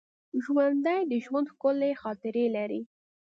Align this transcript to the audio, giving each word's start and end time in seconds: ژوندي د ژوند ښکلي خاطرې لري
ژوندي 0.43 0.99
د 1.07 1.13
ژوند 1.25 1.47
ښکلي 1.53 1.91
خاطرې 2.01 2.45
لري 2.55 2.81